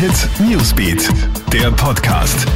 Hit 0.00 0.30
Newsbeat, 0.48 1.10
der 1.52 1.70
Podcast. 1.72 2.48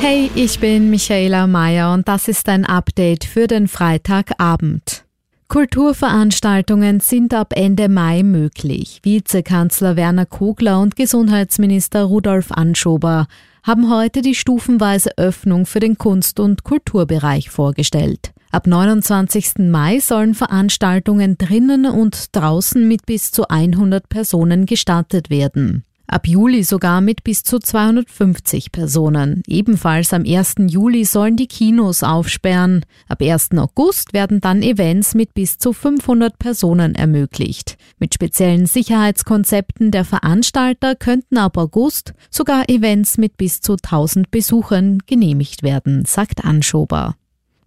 Hey, 0.00 0.30
ich 0.34 0.58
bin 0.58 0.88
Michaela 0.88 1.46
Mayer 1.46 1.92
und 1.92 2.08
das 2.08 2.26
ist 2.28 2.48
ein 2.48 2.64
Update 2.64 3.24
für 3.24 3.48
den 3.48 3.68
Freitagabend. 3.68 5.04
Kulturveranstaltungen 5.48 7.00
sind 7.00 7.34
ab 7.34 7.52
Ende 7.54 7.90
Mai 7.90 8.22
möglich. 8.22 9.00
Vizekanzler 9.02 9.96
Werner 9.96 10.24
Kogler 10.24 10.80
und 10.80 10.96
Gesundheitsminister 10.96 12.04
Rudolf 12.04 12.50
Anschober 12.50 13.26
haben 13.62 13.90
heute 13.90 14.22
die 14.22 14.34
stufenweise 14.34 15.10
Öffnung 15.18 15.66
für 15.66 15.80
den 15.80 15.98
Kunst- 15.98 16.40
und 16.40 16.64
Kulturbereich 16.64 17.50
vorgestellt. 17.50 18.32
Ab 18.52 18.66
29. 18.66 19.70
Mai 19.70 19.98
sollen 19.98 20.34
Veranstaltungen 20.34 21.38
drinnen 21.38 21.86
und 21.86 22.36
draußen 22.36 22.86
mit 22.86 23.06
bis 23.06 23.32
zu 23.32 23.48
100 23.48 24.10
Personen 24.10 24.66
gestartet 24.66 25.30
werden. 25.30 25.84
Ab 26.06 26.26
Juli 26.26 26.62
sogar 26.62 27.00
mit 27.00 27.24
bis 27.24 27.44
zu 27.44 27.58
250 27.58 28.70
Personen. 28.70 29.42
Ebenfalls 29.46 30.12
am 30.12 30.24
1. 30.26 30.56
Juli 30.68 31.06
sollen 31.06 31.36
die 31.36 31.46
Kinos 31.46 32.02
aufsperren. 32.02 32.84
Ab 33.08 33.22
1. 33.22 33.52
August 33.56 34.12
werden 34.12 34.42
dann 34.42 34.60
Events 34.60 35.14
mit 35.14 35.32
bis 35.32 35.56
zu 35.56 35.72
500 35.72 36.38
Personen 36.38 36.94
ermöglicht. 36.94 37.78
Mit 37.98 38.12
speziellen 38.12 38.66
Sicherheitskonzepten 38.66 39.90
der 39.90 40.04
Veranstalter 40.04 40.94
könnten 40.94 41.38
ab 41.38 41.56
August 41.56 42.12
sogar 42.30 42.68
Events 42.68 43.16
mit 43.16 43.38
bis 43.38 43.62
zu 43.62 43.76
1000 43.82 44.30
Besuchern 44.30 44.98
genehmigt 45.06 45.62
werden, 45.62 46.04
sagt 46.04 46.44
Anschober. 46.44 47.14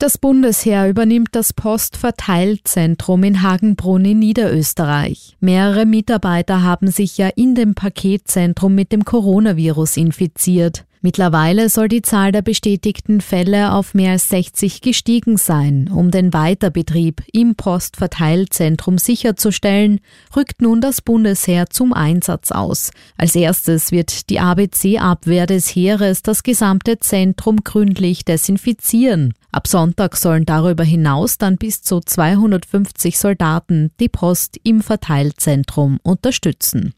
Das 0.00 0.16
Bundesheer 0.16 0.88
übernimmt 0.88 1.30
das 1.32 1.52
Postverteilzentrum 1.52 3.24
in 3.24 3.42
Hagenbrunn 3.42 4.04
in 4.04 4.20
Niederösterreich. 4.20 5.36
Mehrere 5.40 5.86
Mitarbeiter 5.86 6.62
haben 6.62 6.88
sich 6.88 7.18
ja 7.18 7.26
in 7.34 7.56
dem 7.56 7.74
Paketzentrum 7.74 8.76
mit 8.76 8.92
dem 8.92 9.04
Coronavirus 9.04 9.96
infiziert. 9.96 10.84
Mittlerweile 11.00 11.68
soll 11.68 11.88
die 11.88 12.02
Zahl 12.02 12.32
der 12.32 12.42
bestätigten 12.42 13.20
Fälle 13.20 13.72
auf 13.72 13.94
mehr 13.94 14.12
als 14.12 14.28
60 14.30 14.80
gestiegen 14.80 15.36
sein. 15.36 15.90
Um 15.92 16.10
den 16.10 16.32
Weiterbetrieb 16.32 17.22
im 17.32 17.54
Postverteilzentrum 17.54 18.98
sicherzustellen, 18.98 20.00
rückt 20.34 20.60
nun 20.60 20.80
das 20.80 21.00
Bundesheer 21.00 21.70
zum 21.70 21.92
Einsatz 21.92 22.50
aus. 22.50 22.90
Als 23.16 23.34
erstes 23.36 23.92
wird 23.92 24.28
die 24.28 24.40
ABC-Abwehr 24.40 25.46
des 25.46 25.68
Heeres 25.68 26.22
das 26.22 26.42
gesamte 26.42 26.98
Zentrum 26.98 27.58
gründlich 27.62 28.24
desinfizieren. 28.24 29.34
Ab 29.52 29.66
Sonntag 29.66 30.16
sollen 30.16 30.44
darüber 30.44 30.84
hinaus 30.84 31.38
dann 31.38 31.56
bis 31.56 31.82
zu 31.82 32.00
250 32.00 33.18
Soldaten 33.18 33.92
die 34.00 34.08
Post 34.08 34.58
im 34.64 34.82
Verteilzentrum 34.82 35.98
unterstützen. 36.02 36.92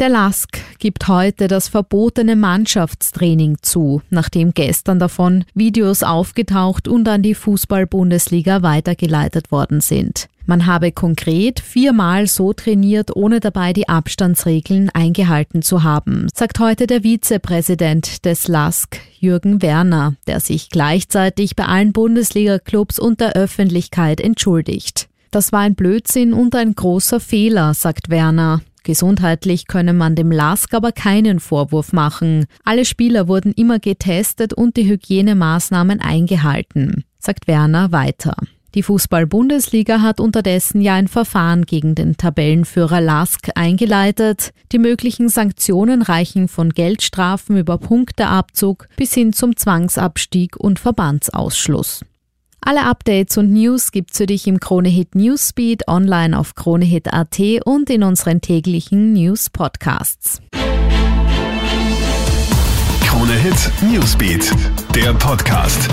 Der 0.00 0.08
LASK 0.08 0.60
gibt 0.80 1.06
heute 1.06 1.46
das 1.46 1.68
verbotene 1.68 2.34
Mannschaftstraining 2.34 3.58
zu, 3.62 4.02
nachdem 4.10 4.52
gestern 4.52 4.98
davon 4.98 5.44
Videos 5.54 6.02
aufgetaucht 6.02 6.88
und 6.88 7.08
an 7.08 7.22
die 7.22 7.36
Fußball-Bundesliga 7.36 8.62
weitergeleitet 8.62 9.52
worden 9.52 9.80
sind. 9.80 10.28
Man 10.46 10.66
habe 10.66 10.90
konkret 10.90 11.60
viermal 11.60 12.26
so 12.26 12.52
trainiert, 12.52 13.14
ohne 13.14 13.38
dabei 13.38 13.72
die 13.72 13.88
Abstandsregeln 13.88 14.90
eingehalten 14.90 15.62
zu 15.62 15.84
haben, 15.84 16.26
sagt 16.34 16.58
heute 16.58 16.88
der 16.88 17.02
Vizepräsident 17.02 18.24
des 18.24 18.48
LASK, 18.48 19.00
Jürgen 19.20 19.62
Werner, 19.62 20.16
der 20.26 20.40
sich 20.40 20.70
gleichzeitig 20.70 21.54
bei 21.54 21.66
allen 21.66 21.92
Bundesliga-Clubs 21.92 22.98
und 22.98 23.20
der 23.20 23.34
Öffentlichkeit 23.34 24.20
entschuldigt. 24.20 25.08
Das 25.30 25.52
war 25.52 25.60
ein 25.60 25.76
Blödsinn 25.76 26.32
und 26.32 26.56
ein 26.56 26.74
großer 26.74 27.20
Fehler, 27.20 27.74
sagt 27.74 28.10
Werner. 28.10 28.60
Gesundheitlich 28.84 29.66
könne 29.66 29.94
man 29.94 30.14
dem 30.14 30.30
LASK 30.30 30.74
aber 30.74 30.92
keinen 30.92 31.40
Vorwurf 31.40 31.92
machen. 31.92 32.46
Alle 32.64 32.84
Spieler 32.84 33.28
wurden 33.28 33.52
immer 33.52 33.78
getestet 33.78 34.52
und 34.52 34.76
die 34.76 34.86
Hygienemaßnahmen 34.86 36.00
eingehalten, 36.00 37.04
sagt 37.18 37.48
Werner 37.48 37.92
weiter. 37.92 38.36
Die 38.74 38.82
Fußball-Bundesliga 38.82 40.02
hat 40.02 40.20
unterdessen 40.20 40.80
ja 40.80 40.94
ein 40.94 41.08
Verfahren 41.08 41.64
gegen 41.64 41.94
den 41.94 42.16
Tabellenführer 42.16 43.00
Lask 43.00 43.48
eingeleitet. 43.54 44.50
Die 44.72 44.78
möglichen 44.78 45.28
Sanktionen 45.28 46.02
reichen 46.02 46.48
von 46.48 46.70
Geldstrafen 46.70 47.56
über 47.56 47.78
Punkteabzug 47.78 48.88
bis 48.96 49.14
hin 49.14 49.32
zum 49.32 49.56
Zwangsabstieg 49.56 50.56
und 50.56 50.78
Verbandsausschluss. 50.78 52.04
Alle 52.66 52.86
Updates 52.86 53.36
und 53.36 53.52
News 53.52 53.92
gibt's 53.92 54.16
für 54.16 54.24
dich 54.24 54.46
im 54.46 54.58
Kronehit 54.58 55.14
Newsbeat 55.14 55.86
online 55.86 56.38
auf 56.38 56.54
kronehit.at 56.54 57.38
und 57.66 57.90
in 57.90 58.02
unseren 58.02 58.40
täglichen 58.40 59.12
News 59.12 59.50
Podcasts. 59.50 60.40
Kronehit 63.02 63.70
Newsbeat, 63.82 64.50
der 64.94 65.12
Podcast. 65.12 65.90